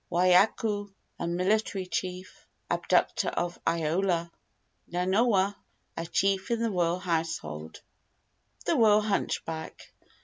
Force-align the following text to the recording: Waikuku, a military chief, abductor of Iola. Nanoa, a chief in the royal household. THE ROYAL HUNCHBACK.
Waikuku, 0.11 0.91
a 1.19 1.27
military 1.27 1.85
chief, 1.85 2.47
abductor 2.71 3.27
of 3.27 3.59
Iola. 3.67 4.31
Nanoa, 4.91 5.55
a 5.95 6.05
chief 6.07 6.49
in 6.49 6.59
the 6.63 6.71
royal 6.71 6.97
household. 6.97 7.81
THE 8.65 8.75
ROYAL 8.77 9.01
HUNCHBACK. 9.01 9.93